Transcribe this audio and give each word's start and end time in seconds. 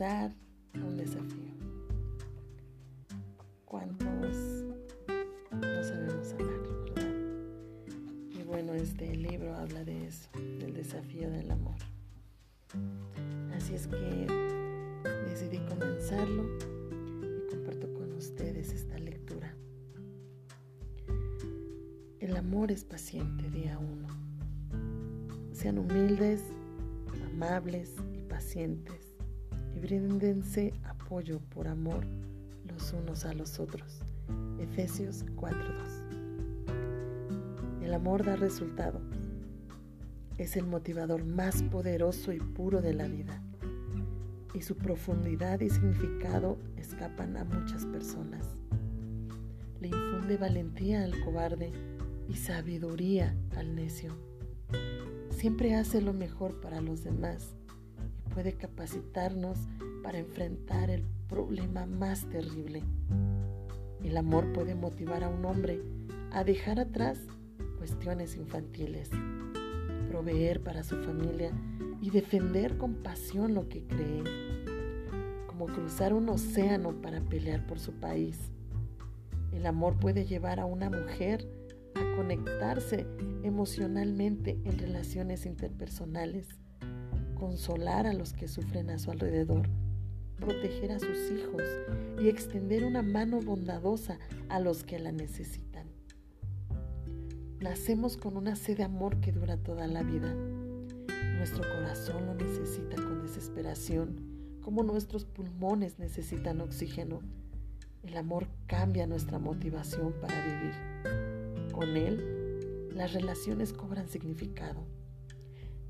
comenzar 0.00 0.34
un 0.82 0.96
desafío. 0.96 1.52
¿Cuántos 3.66 4.64
no 5.52 5.82
sabemos 5.84 6.32
amar? 6.32 7.04
Y 8.30 8.42
bueno, 8.44 8.72
este 8.72 9.14
libro 9.14 9.54
habla 9.54 9.84
de 9.84 10.06
eso, 10.06 10.30
del 10.58 10.72
desafío 10.72 11.28
del 11.30 11.50
amor. 11.50 11.76
Así 13.54 13.74
es 13.74 13.88
que 13.88 14.26
decidí 15.28 15.58
comenzarlo 15.68 16.46
y 17.22 17.50
comparto 17.50 17.92
con 17.92 18.10
ustedes 18.14 18.72
esta 18.72 18.98
lectura. 18.98 19.54
El 22.20 22.36
amor 22.36 22.72
es 22.72 22.84
paciente, 22.84 23.50
día 23.50 23.78
uno. 23.78 24.08
Sean 25.52 25.78
humildes, 25.78 26.40
amables 27.34 27.96
y 28.14 28.22
pacientes 28.22 28.99
y 29.74 29.78
bríndense 29.78 30.72
apoyo 30.84 31.40
por 31.54 31.68
amor 31.68 32.06
los 32.64 32.92
unos 32.92 33.24
a 33.24 33.32
los 33.34 33.58
otros. 33.60 34.00
Efesios 34.58 35.24
4:2. 35.36 36.20
El 37.82 37.94
amor 37.94 38.24
da 38.24 38.36
resultado. 38.36 39.00
Es 40.38 40.56
el 40.56 40.66
motivador 40.66 41.24
más 41.24 41.62
poderoso 41.62 42.32
y 42.32 42.38
puro 42.38 42.80
de 42.80 42.94
la 42.94 43.08
vida. 43.08 43.42
Y 44.54 44.62
su 44.62 44.76
profundidad 44.76 45.60
y 45.60 45.70
significado 45.70 46.58
escapan 46.76 47.36
a 47.36 47.44
muchas 47.44 47.86
personas. 47.86 48.56
Le 49.80 49.88
infunde 49.88 50.36
valentía 50.36 51.04
al 51.04 51.18
cobarde 51.24 51.72
y 52.28 52.36
sabiduría 52.36 53.36
al 53.56 53.74
necio. 53.74 54.14
Siempre 55.30 55.74
hace 55.74 56.00
lo 56.00 56.12
mejor 56.12 56.60
para 56.60 56.80
los 56.80 57.02
demás 57.02 57.56
puede 58.30 58.54
capacitarnos 58.54 59.58
para 60.02 60.18
enfrentar 60.18 60.90
el 60.90 61.04
problema 61.28 61.86
más 61.86 62.28
terrible. 62.28 62.82
El 64.02 64.16
amor 64.16 64.52
puede 64.52 64.74
motivar 64.74 65.24
a 65.24 65.28
un 65.28 65.44
hombre 65.44 65.82
a 66.32 66.44
dejar 66.44 66.80
atrás 66.80 67.18
cuestiones 67.78 68.36
infantiles, 68.36 69.10
proveer 70.08 70.62
para 70.62 70.82
su 70.82 70.96
familia 70.96 71.52
y 72.00 72.10
defender 72.10 72.78
con 72.78 72.94
pasión 73.02 73.54
lo 73.54 73.68
que 73.68 73.84
cree, 73.84 74.24
como 75.46 75.66
cruzar 75.66 76.14
un 76.14 76.28
océano 76.28 77.00
para 77.00 77.20
pelear 77.20 77.66
por 77.66 77.78
su 77.78 77.92
país. 77.92 78.38
El 79.52 79.66
amor 79.66 79.98
puede 79.98 80.24
llevar 80.24 80.60
a 80.60 80.66
una 80.66 80.88
mujer 80.88 81.46
a 81.94 82.16
conectarse 82.16 83.06
emocionalmente 83.42 84.58
en 84.64 84.78
relaciones 84.78 85.44
interpersonales, 85.44 86.48
consolar 87.40 88.06
a 88.06 88.12
los 88.12 88.34
que 88.34 88.48
sufren 88.48 88.90
a 88.90 88.98
su 88.98 89.10
alrededor, 89.10 89.66
proteger 90.36 90.92
a 90.92 90.98
sus 90.98 91.32
hijos 91.32 91.62
y 92.20 92.28
extender 92.28 92.84
una 92.84 93.00
mano 93.00 93.40
bondadosa 93.40 94.18
a 94.50 94.60
los 94.60 94.84
que 94.84 94.98
la 94.98 95.10
necesitan. 95.10 95.86
Nacemos 97.58 98.18
con 98.18 98.36
una 98.36 98.56
sed 98.56 98.76
de 98.76 98.82
amor 98.82 99.20
que 99.20 99.32
dura 99.32 99.56
toda 99.56 99.86
la 99.86 100.02
vida. 100.02 100.34
Nuestro 101.38 101.62
corazón 101.62 102.26
lo 102.26 102.34
necesita 102.34 102.96
con 102.96 103.22
desesperación, 103.22 104.58
como 104.60 104.82
nuestros 104.82 105.24
pulmones 105.24 105.98
necesitan 105.98 106.60
oxígeno. 106.60 107.22
El 108.02 108.18
amor 108.18 108.48
cambia 108.66 109.06
nuestra 109.06 109.38
motivación 109.38 110.12
para 110.20 110.44
vivir. 110.44 111.72
Con 111.72 111.96
Él, 111.96 112.90
las 112.94 113.14
relaciones 113.14 113.72
cobran 113.72 114.08
significado. 114.08 114.99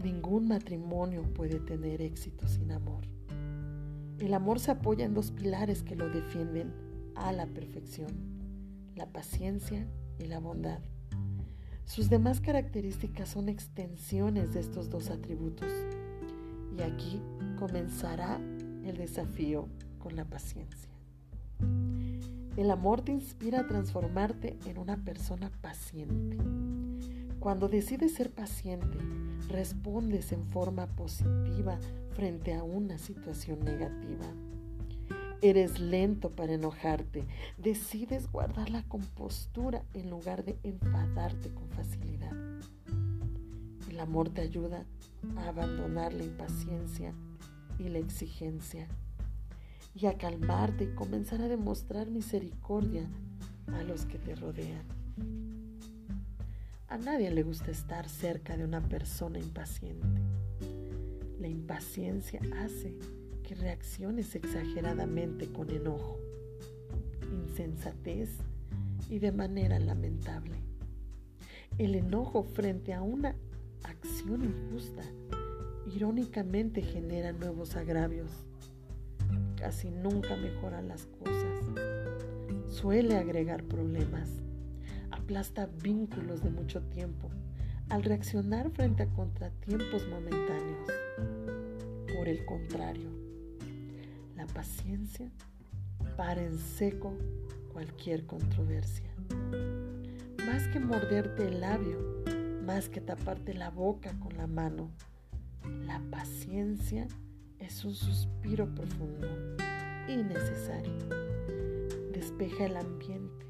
Ningún 0.02 0.48
matrimonio 0.48 1.22
puede 1.34 1.60
tener 1.60 2.00
éxito 2.00 2.48
sin 2.48 2.72
amor. 2.72 3.04
El 4.18 4.32
amor 4.32 4.58
se 4.58 4.70
apoya 4.70 5.04
en 5.04 5.12
dos 5.12 5.30
pilares 5.30 5.82
que 5.82 5.94
lo 5.94 6.08
defienden 6.08 6.72
a 7.14 7.32
la 7.32 7.46
perfección, 7.46 8.08
la 8.96 9.06
paciencia 9.06 9.86
y 10.18 10.24
la 10.24 10.38
bondad. 10.38 10.80
Sus 11.84 12.08
demás 12.08 12.40
características 12.40 13.28
son 13.28 13.50
extensiones 13.50 14.54
de 14.54 14.60
estos 14.60 14.88
dos 14.88 15.10
atributos. 15.10 15.70
Y 16.78 16.82
aquí 16.82 17.20
comenzará 17.58 18.40
el 18.84 18.96
desafío 18.96 19.68
con 19.98 20.16
la 20.16 20.24
paciencia. 20.24 20.88
El 22.56 22.70
amor 22.70 23.02
te 23.02 23.12
inspira 23.12 23.60
a 23.60 23.66
transformarte 23.66 24.58
en 24.64 24.78
una 24.78 24.96
persona 25.04 25.50
paciente. 25.60 26.38
Cuando 27.38 27.68
decides 27.68 28.14
ser 28.14 28.30
paciente, 28.30 28.98
respondes 29.48 30.32
en 30.32 30.46
forma 30.46 30.86
positiva 30.86 31.78
frente 32.14 32.54
a 32.54 32.62
una 32.62 32.98
situación 32.98 33.60
negativa. 33.64 34.26
Eres 35.42 35.80
lento 35.80 36.30
para 36.30 36.52
enojarte, 36.52 37.26
decides 37.56 38.30
guardar 38.30 38.68
la 38.68 38.82
compostura 38.82 39.82
en 39.94 40.10
lugar 40.10 40.44
de 40.44 40.58
enfadarte 40.62 41.48
con 41.48 41.68
facilidad. 41.70 42.32
El 43.88 43.98
amor 44.00 44.28
te 44.28 44.42
ayuda 44.42 44.84
a 45.36 45.48
abandonar 45.48 46.12
la 46.12 46.24
impaciencia 46.24 47.14
y 47.78 47.88
la 47.88 47.98
exigencia 47.98 48.86
y 49.94 50.06
a 50.06 50.18
calmarte 50.18 50.84
y 50.84 50.94
comenzar 50.94 51.40
a 51.40 51.48
demostrar 51.48 52.08
misericordia 52.08 53.08
a 53.72 53.82
los 53.82 54.04
que 54.04 54.18
te 54.18 54.34
rodean. 54.34 54.84
A 56.90 56.98
nadie 56.98 57.30
le 57.30 57.44
gusta 57.44 57.70
estar 57.70 58.08
cerca 58.08 58.56
de 58.56 58.64
una 58.64 58.80
persona 58.80 59.38
impaciente. 59.38 60.20
La 61.38 61.46
impaciencia 61.46 62.40
hace 62.58 62.92
que 63.44 63.54
reacciones 63.54 64.34
exageradamente 64.34 65.52
con 65.52 65.70
enojo, 65.70 66.18
insensatez 67.30 68.30
y 69.08 69.20
de 69.20 69.30
manera 69.30 69.78
lamentable. 69.78 70.56
El 71.78 71.94
enojo 71.94 72.42
frente 72.42 72.92
a 72.92 73.02
una 73.02 73.36
acción 73.84 74.42
injusta 74.42 75.04
irónicamente 75.94 76.82
genera 76.82 77.30
nuevos 77.30 77.76
agravios 77.76 78.32
casi 79.54 79.90
nunca 79.90 80.34
mejora 80.34 80.82
las 80.82 81.06
cosas. 81.06 81.64
Suele 82.68 83.16
agregar 83.16 83.62
problemas. 83.62 84.28
Aplasta 85.30 85.66
vínculos 85.84 86.42
de 86.42 86.50
mucho 86.50 86.82
tiempo 86.82 87.30
al 87.88 88.02
reaccionar 88.02 88.68
frente 88.72 89.04
a 89.04 89.06
contratiempos 89.06 90.04
momentáneos. 90.08 90.90
Por 92.16 92.28
el 92.28 92.44
contrario, 92.44 93.08
la 94.34 94.48
paciencia 94.48 95.30
para 96.16 96.42
en 96.42 96.58
seco 96.58 97.16
cualquier 97.72 98.26
controversia. 98.26 99.08
Más 100.44 100.66
que 100.66 100.80
morderte 100.80 101.46
el 101.46 101.60
labio, 101.60 102.24
más 102.66 102.88
que 102.88 103.00
taparte 103.00 103.54
la 103.54 103.70
boca 103.70 104.18
con 104.18 104.36
la 104.36 104.48
mano, 104.48 104.90
la 105.86 106.02
paciencia 106.10 107.06
es 107.60 107.84
un 107.84 107.94
suspiro 107.94 108.66
profundo 108.74 109.28
y 110.08 110.16
necesario. 110.16 110.98
Despeja 112.12 112.64
el 112.66 112.76
ambiente. 112.76 113.49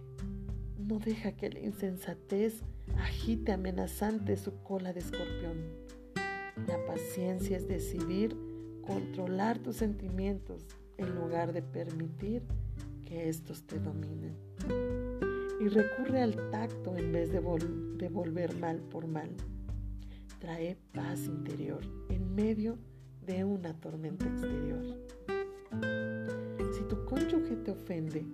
No 0.90 0.98
deja 0.98 1.32
que 1.32 1.48
la 1.48 1.60
insensatez 1.60 2.62
agite 2.98 3.52
amenazante 3.52 4.36
su 4.36 4.62
cola 4.62 4.92
de 4.92 5.00
escorpión. 5.00 5.56
La 6.66 6.84
paciencia 6.84 7.56
es 7.56 7.66
decidir 7.68 8.36
controlar 8.84 9.58
tus 9.58 9.76
sentimientos 9.76 10.66
en 10.98 11.14
lugar 11.14 11.52
de 11.52 11.62
permitir 11.62 12.42
que 13.06 13.28
estos 13.28 13.62
te 13.62 13.78
dominen. 13.78 14.36
Y 15.60 15.68
recurre 15.68 16.22
al 16.22 16.50
tacto 16.50 16.96
en 16.96 17.12
vez 17.12 17.30
de, 17.30 17.40
de 17.40 18.08
volver 18.08 18.56
mal 18.56 18.80
por 18.80 19.06
mal. 19.06 19.30
Trae 20.40 20.76
paz 20.92 21.26
interior 21.26 21.80
en 22.08 22.34
medio 22.34 22.74
de 22.74 22.90
de 23.26 23.44
una 23.44 23.72
tormenta 23.74 24.26
exterior. 24.26 24.82
Si 26.72 26.82
tu 26.88 27.04
cónyuge 27.04 27.56
te 27.56 27.70
ofende, 27.70 28.26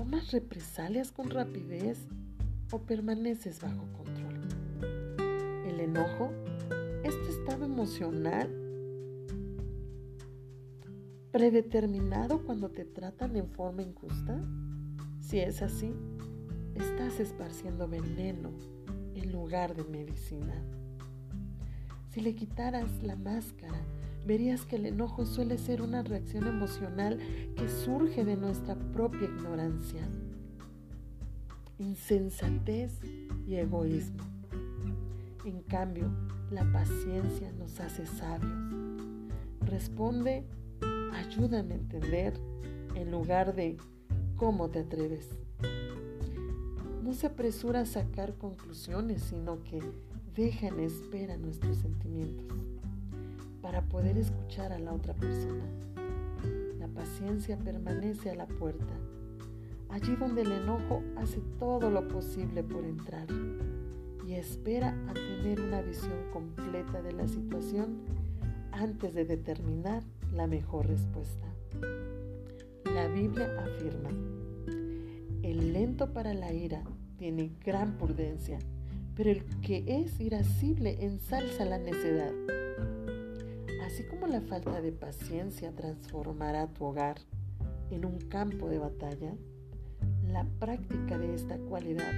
¿tomas 0.00 0.32
represalias 0.32 1.12
con 1.12 1.28
rapidez 1.28 1.98
o 2.72 2.78
permaneces 2.78 3.60
bajo 3.60 3.84
control? 3.92 4.40
El 5.66 5.78
enojo, 5.78 6.32
este 7.04 7.28
estado 7.28 7.66
emocional 7.66 8.48
predeterminado 11.30 12.42
cuando 12.46 12.70
te 12.70 12.86
tratan 12.86 13.36
en 13.36 13.50
forma 13.50 13.82
injusta? 13.82 14.40
Si 15.20 15.38
es 15.38 15.60
así, 15.60 15.92
estás 16.76 17.20
esparciendo 17.20 17.86
veneno 17.86 18.52
en 19.14 19.30
lugar 19.30 19.76
de 19.76 19.84
medicina. 19.84 20.54
Si 22.08 22.22
le 22.22 22.34
quitaras 22.34 23.02
la 23.02 23.16
máscara, 23.16 23.82
verías 24.26 24.64
que 24.64 24.76
el 24.76 24.86
enojo 24.86 25.24
suele 25.24 25.58
ser 25.58 25.82
una 25.82 26.02
reacción 26.02 26.46
emocional 26.46 27.18
que 27.56 27.68
surge 27.68 28.24
de 28.24 28.36
nuestra 28.36 28.74
propia 28.74 29.24
ignorancia, 29.24 30.08
insensatez 31.78 33.00
y 33.46 33.56
egoísmo. 33.56 34.24
En 35.44 35.62
cambio, 35.62 36.10
la 36.50 36.70
paciencia 36.70 37.50
nos 37.52 37.80
hace 37.80 38.06
sabios. 38.06 38.52
Responde, 39.62 40.44
ayúdame 41.12 41.74
a 41.74 41.78
entender 41.78 42.34
en 42.94 43.10
lugar 43.10 43.54
de 43.54 43.76
cómo 44.36 44.68
te 44.68 44.80
atreves. 44.80 45.28
No 47.02 47.14
se 47.14 47.28
apresura 47.28 47.80
a 47.80 47.86
sacar 47.86 48.34
conclusiones, 48.34 49.22
sino 49.22 49.62
que 49.62 49.80
deja 50.34 50.68
en 50.68 50.80
espera 50.80 51.36
nuestros 51.36 51.78
sentimientos 51.78 52.46
para 53.62 53.82
poder 53.82 54.16
escuchar 54.16 54.72
a 54.72 54.78
la 54.78 54.92
otra 54.92 55.14
persona. 55.14 55.64
La 56.78 56.88
paciencia 56.88 57.58
permanece 57.58 58.30
a 58.30 58.34
la 58.34 58.46
puerta, 58.46 58.94
allí 59.88 60.16
donde 60.16 60.42
el 60.42 60.52
enojo 60.52 61.02
hace 61.16 61.40
todo 61.58 61.90
lo 61.90 62.06
posible 62.08 62.62
por 62.62 62.84
entrar 62.84 63.26
y 64.26 64.34
espera 64.34 64.96
a 65.08 65.14
tener 65.14 65.60
una 65.60 65.82
visión 65.82 66.30
completa 66.32 67.02
de 67.02 67.12
la 67.12 67.26
situación 67.26 67.98
antes 68.72 69.14
de 69.14 69.24
determinar 69.24 70.02
la 70.32 70.46
mejor 70.46 70.86
respuesta. 70.86 71.46
La 72.94 73.08
Biblia 73.08 73.48
afirma, 73.60 74.10
el 75.42 75.72
lento 75.72 76.12
para 76.12 76.34
la 76.34 76.52
ira 76.52 76.82
tiene 77.16 77.50
gran 77.64 77.98
prudencia, 77.98 78.58
pero 79.14 79.30
el 79.30 79.44
que 79.60 79.84
es 79.86 80.18
irascible 80.20 81.04
ensalza 81.04 81.64
la 81.64 81.78
necedad. 81.78 82.32
Así 84.00 84.08
como 84.08 84.26
la 84.26 84.40
falta 84.40 84.80
de 84.80 84.92
paciencia 84.92 85.72
transformará 85.72 86.68
tu 86.68 86.86
hogar 86.86 87.18
en 87.90 88.06
un 88.06 88.18
campo 88.18 88.70
de 88.70 88.78
batalla, 88.78 89.34
la 90.26 90.46
práctica 90.58 91.18
de 91.18 91.34
esta 91.34 91.58
cualidad 91.58 92.10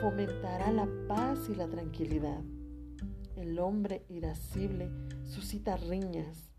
fomentará 0.00 0.72
la 0.72 0.88
paz 1.06 1.48
y 1.48 1.54
la 1.54 1.68
tranquilidad. 1.68 2.40
El 3.36 3.60
hombre 3.60 4.04
irascible 4.08 4.90
suscita 5.22 5.76
riñas, 5.76 6.50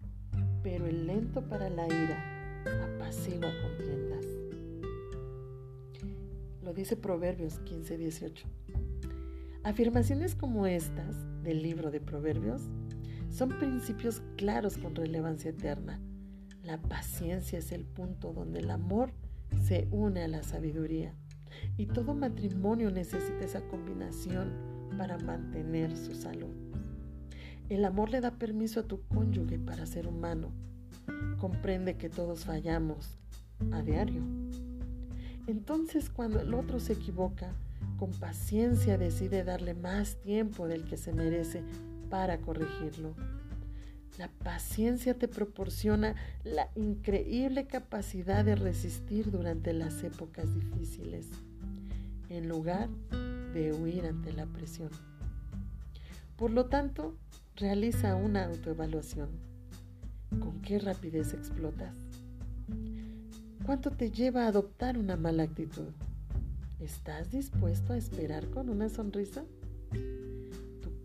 pero 0.63 0.87
el 0.87 1.05
lento 1.05 1.41
para 1.49 1.69
la 1.69 1.85
ira 1.87 2.63
apacigua 2.95 3.51
contiendas. 3.63 4.25
Lo 6.63 6.73
dice 6.73 6.95
Proverbios 6.95 7.59
15:18. 7.65 8.45
Afirmaciones 9.63 10.33
como 10.33 10.65
estas 10.65 11.17
del 11.43 11.61
libro 11.61 11.91
de 11.91 11.99
Proverbios 11.99 12.69
son 13.31 13.49
principios 13.57 14.21
claros 14.35 14.77
con 14.77 14.95
relevancia 14.95 15.51
eterna. 15.51 15.99
La 16.63 16.77
paciencia 16.77 17.59
es 17.59 17.71
el 17.71 17.85
punto 17.85 18.33
donde 18.33 18.59
el 18.59 18.69
amor 18.69 19.13
se 19.63 19.87
une 19.91 20.23
a 20.23 20.27
la 20.27 20.43
sabiduría 20.43 21.15
y 21.77 21.87
todo 21.87 22.13
matrimonio 22.13 22.91
necesita 22.91 23.45
esa 23.45 23.61
combinación 23.61 24.51
para 24.97 25.17
mantener 25.17 25.95
su 25.97 26.13
salud. 26.13 26.53
El 27.69 27.85
amor 27.85 28.09
le 28.09 28.21
da 28.21 28.31
permiso 28.31 28.81
a 28.81 28.83
tu 28.83 29.01
cónyuge 29.07 29.57
para 29.57 29.85
ser 29.85 30.07
humano. 30.07 30.51
Comprende 31.39 31.95
que 31.95 32.09
todos 32.09 32.45
fallamos 32.45 33.17
a 33.71 33.81
diario. 33.81 34.21
Entonces 35.47 36.09
cuando 36.09 36.39
el 36.41 36.53
otro 36.53 36.79
se 36.79 36.93
equivoca, 36.93 37.53
con 37.97 38.11
paciencia 38.11 38.97
decide 38.97 39.43
darle 39.43 39.73
más 39.73 40.17
tiempo 40.21 40.67
del 40.67 40.83
que 40.83 40.97
se 40.97 41.13
merece 41.13 41.63
para 42.11 42.41
corregirlo. 42.41 43.15
La 44.19 44.27
paciencia 44.27 45.17
te 45.17 45.29
proporciona 45.29 46.15
la 46.43 46.69
increíble 46.75 47.65
capacidad 47.65 48.43
de 48.43 48.55
resistir 48.55 49.31
durante 49.31 49.71
las 49.73 50.03
épocas 50.03 50.53
difíciles, 50.53 51.29
en 52.29 52.49
lugar 52.49 52.89
de 53.53 53.71
huir 53.73 54.05
ante 54.05 54.33
la 54.33 54.45
presión. 54.45 54.89
Por 56.35 56.51
lo 56.51 56.65
tanto, 56.65 57.15
realiza 57.55 58.15
una 58.15 58.45
autoevaluación. 58.45 59.29
¿Con 60.39 60.61
qué 60.61 60.79
rapidez 60.79 61.33
explotas? 61.33 61.95
¿Cuánto 63.65 63.91
te 63.91 64.11
lleva 64.11 64.43
a 64.43 64.47
adoptar 64.49 64.97
una 64.97 65.15
mala 65.15 65.43
actitud? 65.43 65.87
¿Estás 66.81 67.31
dispuesto 67.31 67.93
a 67.93 67.97
esperar 67.97 68.49
con 68.49 68.69
una 68.69 68.89
sonrisa? 68.89 69.45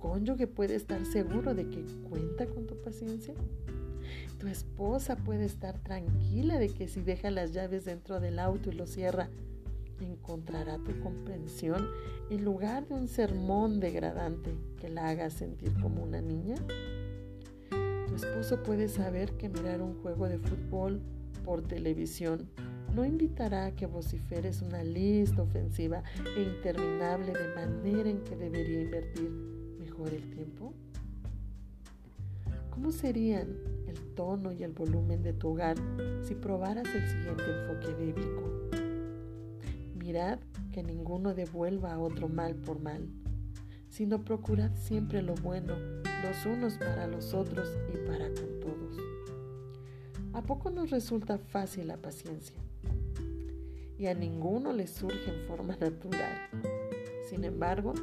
Cónyuge 0.07 0.47
puede 0.47 0.77
estar 0.77 1.05
seguro 1.05 1.53
de 1.55 1.69
que 1.69 1.85
cuenta 2.09 2.47
con 2.47 2.67
tu 2.67 2.81
paciencia. 2.81 3.35
Tu 4.39 4.47
esposa 4.47 5.17
puede 5.17 5.45
estar 5.45 5.81
tranquila 5.81 6.59
de 6.59 6.69
que 6.69 6.87
si 6.87 7.01
deja 7.01 7.31
las 7.33 7.53
llaves 7.53 7.85
dentro 7.85 8.21
del 8.21 8.39
auto 8.39 8.71
y 8.71 8.75
lo 8.75 8.87
cierra, 8.87 9.29
encontrará 10.01 10.79
tu 10.79 10.97
comprensión 11.01 11.89
en 12.31 12.45
lugar 12.45 12.87
de 12.87 12.95
un 12.95 13.09
sermón 13.09 13.81
degradante 13.81 14.55
que 14.81 14.89
la 14.89 15.09
haga 15.09 15.29
sentir 15.29 15.73
como 15.81 16.05
una 16.05 16.21
niña. 16.21 16.55
Tu 18.07 18.15
esposo 18.15 18.63
puede 18.63 18.89
saber 18.89 19.33
que 19.33 19.49
mirar 19.49 19.83
un 19.83 20.01
juego 20.03 20.29
de 20.29 20.39
fútbol 20.39 21.01
por 21.45 21.63
televisión 21.63 22.49
no 22.95 23.05
invitará 23.05 23.67
a 23.67 23.75
que 23.75 23.87
vociferes 23.87 24.63
una 24.63 24.85
lista 24.85 25.43
ofensiva 25.43 26.05
e 26.37 26.43
interminable 26.43 27.33
de 27.33 27.55
manera 27.55 28.09
en 28.09 28.23
que 28.23 28.37
debería 28.37 28.83
invertir 28.83 29.56
el 30.05 30.31
tiempo? 30.31 30.75
¿Cómo 32.71 32.93
serían 32.93 33.57
el 33.89 34.15
tono 34.15 34.53
y 34.53 34.63
el 34.63 34.73
volumen 34.73 35.23
de 35.23 35.33
tu 35.33 35.49
hogar 35.49 35.77
si 36.23 36.35
probaras 36.35 36.87
el 36.95 37.09
siguiente 37.09 37.45
enfoque 37.45 37.95
bíblico? 37.95 38.71
Mirad 39.95 40.39
que 40.73 40.83
ninguno 40.83 41.35
devuelva 41.35 41.95
a 41.95 41.99
otro 41.99 42.29
mal 42.29 42.55
por 42.55 42.81
mal, 42.81 43.09
sino 43.89 44.23
procurad 44.23 44.71
siempre 44.77 45.23
lo 45.23 45.35
bueno 45.37 45.75
los 46.23 46.47
unos 46.47 46.75
para 46.79 47.07
los 47.07 47.35
otros 47.35 47.69
y 47.93 47.97
para 48.07 48.27
con 48.27 48.61
todos. 48.61 48.99
¿A 50.33 50.43
poco 50.43 50.71
nos 50.71 50.91
resulta 50.91 51.39
fácil 51.39 51.89
la 51.89 51.97
paciencia? 51.97 52.61
Y 53.99 54.07
a 54.07 54.15
ninguno 54.15 54.73
le 54.73 54.87
surge 54.87 55.31
en 55.31 55.47
forma 55.47 55.77
natural. 55.81 56.51
Sin 57.29 57.45
embargo, 57.45 57.95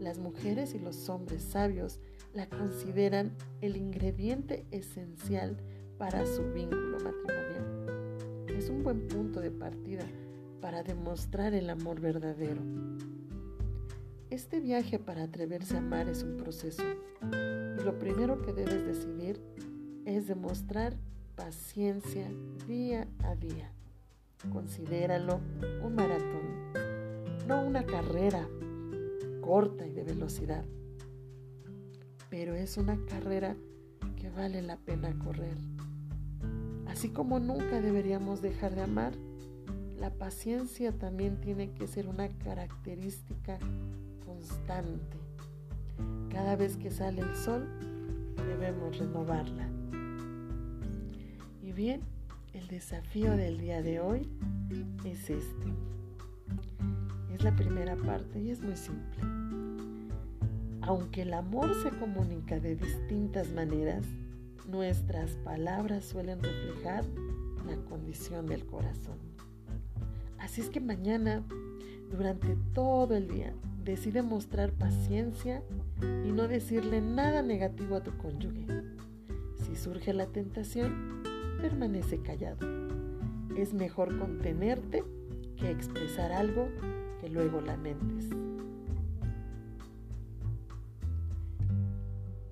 las 0.00 0.18
mujeres 0.18 0.74
y 0.74 0.78
los 0.78 1.08
hombres 1.08 1.42
sabios 1.42 2.00
la 2.34 2.48
consideran 2.48 3.32
el 3.60 3.76
ingrediente 3.76 4.66
esencial 4.70 5.56
para 5.98 6.26
su 6.26 6.42
vínculo 6.52 6.98
matrimonial. 6.98 8.46
Es 8.48 8.70
un 8.70 8.82
buen 8.82 9.06
punto 9.08 9.40
de 9.40 9.50
partida 9.50 10.04
para 10.60 10.82
demostrar 10.82 11.54
el 11.54 11.68
amor 11.70 12.00
verdadero. 12.00 12.62
Este 14.30 14.60
viaje 14.60 14.98
para 14.98 15.24
atreverse 15.24 15.74
a 15.74 15.78
amar 15.78 16.08
es 16.08 16.22
un 16.22 16.36
proceso 16.36 16.82
y 17.22 17.82
lo 17.84 17.98
primero 17.98 18.40
que 18.42 18.52
debes 18.52 18.86
decidir 18.86 19.40
es 20.04 20.26
demostrar 20.26 20.96
paciencia 21.34 22.30
día 22.66 23.08
a 23.24 23.34
día. 23.34 23.72
Considéralo 24.52 25.40
un 25.82 25.94
maratón, 25.94 26.72
no 27.46 27.62
una 27.62 27.84
carrera 27.84 28.48
corta 29.50 29.84
y 29.84 29.90
de 29.90 30.04
velocidad. 30.04 30.64
Pero 32.28 32.54
es 32.54 32.76
una 32.76 32.96
carrera 33.06 33.56
que 34.14 34.30
vale 34.30 34.62
la 34.62 34.76
pena 34.76 35.12
correr. 35.18 35.56
Así 36.86 37.08
como 37.08 37.40
nunca 37.40 37.80
deberíamos 37.80 38.42
dejar 38.42 38.76
de 38.76 38.82
amar, 38.82 39.12
la 39.98 40.10
paciencia 40.10 40.92
también 40.92 41.40
tiene 41.40 41.72
que 41.72 41.88
ser 41.88 42.06
una 42.06 42.28
característica 42.28 43.58
constante. 44.24 45.18
Cada 46.30 46.54
vez 46.54 46.76
que 46.76 46.92
sale 46.92 47.22
el 47.22 47.34
sol, 47.34 47.66
debemos 48.36 48.98
renovarla. 48.98 49.68
Y 51.60 51.72
bien, 51.72 52.02
el 52.52 52.68
desafío 52.68 53.36
del 53.36 53.58
día 53.58 53.82
de 53.82 53.98
hoy 53.98 54.30
es 55.04 55.28
este 55.28 55.66
la 57.38 57.54
primera 57.54 57.96
parte 57.96 58.40
y 58.40 58.50
es 58.50 58.60
muy 58.60 58.76
simple. 58.76 59.22
Aunque 60.82 61.22
el 61.22 61.32
amor 61.32 61.74
se 61.82 61.90
comunica 61.90 62.58
de 62.58 62.76
distintas 62.76 63.50
maneras, 63.52 64.04
nuestras 64.68 65.30
palabras 65.44 66.04
suelen 66.04 66.42
reflejar 66.42 67.04
la 67.66 67.76
condición 67.88 68.46
del 68.46 68.64
corazón. 68.66 69.18
Así 70.38 70.60
es 70.60 70.70
que 70.70 70.80
mañana, 70.80 71.42
durante 72.10 72.56
todo 72.74 73.14
el 73.14 73.28
día, 73.28 73.52
decide 73.84 74.22
mostrar 74.22 74.72
paciencia 74.72 75.62
y 76.02 76.32
no 76.32 76.48
decirle 76.48 77.00
nada 77.00 77.42
negativo 77.42 77.96
a 77.96 78.02
tu 78.02 78.16
cónyuge. 78.18 78.66
Si 79.56 79.76
surge 79.76 80.12
la 80.12 80.26
tentación, 80.26 81.22
permanece 81.60 82.20
callado. 82.20 82.66
Es 83.56 83.74
mejor 83.74 84.18
contenerte 84.18 85.04
que 85.56 85.70
expresar 85.70 86.32
algo 86.32 86.68
luego 87.30 87.60
lamentes. 87.60 88.28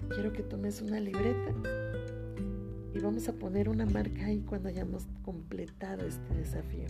Quiero 0.08 0.32
que 0.32 0.42
tomes 0.42 0.80
una 0.80 1.00
libreta 1.00 1.52
y 2.94 2.98
vamos 3.00 3.28
a 3.28 3.32
poner 3.32 3.68
una 3.68 3.86
marca 3.86 4.26
ahí 4.26 4.40
cuando 4.40 4.68
hayamos 4.68 5.06
completado 5.22 6.06
este 6.06 6.34
desafío. 6.34 6.86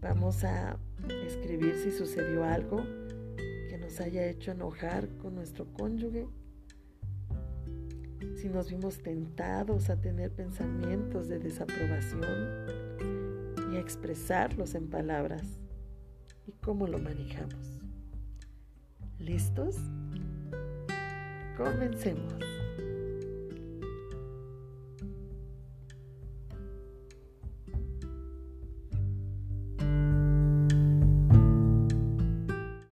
Vamos 0.00 0.44
a 0.44 0.78
escribir 1.26 1.74
si 1.74 1.90
sucedió 1.90 2.44
algo 2.44 2.82
que 3.68 3.78
nos 3.78 4.00
haya 4.00 4.26
hecho 4.26 4.52
enojar 4.52 5.08
con 5.18 5.34
nuestro 5.34 5.66
cónyuge, 5.72 6.26
si 8.36 8.48
nos 8.48 8.70
vimos 8.70 9.02
tentados 9.02 9.90
a 9.90 10.00
tener 10.00 10.30
pensamientos 10.32 11.28
de 11.28 11.38
desaprobación 11.38 12.22
y 13.72 13.76
a 13.76 13.80
expresarlos 13.80 14.74
en 14.74 14.88
palabras 14.88 15.60
cómo 16.60 16.86
lo 16.86 16.98
manejamos. 16.98 17.80
¿Listos? 19.18 19.76
Comencemos. 21.56 22.34